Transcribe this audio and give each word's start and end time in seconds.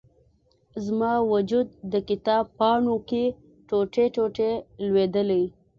زما 0.85 1.13
و 1.29 1.33
جود، 1.49 1.67
د 1.91 1.93
کتاب 2.09 2.43
پاڼو 2.59 2.95
کې، 3.09 3.23
ټوټي، 3.67 4.05
ټوټي 4.15 4.51
لویدلي 4.85 5.43